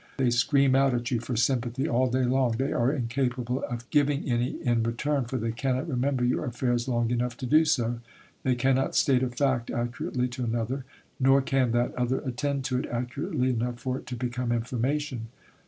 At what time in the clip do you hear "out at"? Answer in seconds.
0.73-1.11